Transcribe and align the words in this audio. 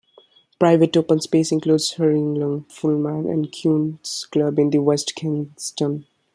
Private 0.59 0.97
open 0.97 1.21
space 1.21 1.51
includes 1.51 1.91
Hurlingham, 1.93 2.63
Fulham 2.71 3.27
and 3.27 3.51
Queen's 3.53 4.25
Club 4.31 4.57
in 4.57 4.71
West 4.83 5.13
Kensington. 5.15 6.07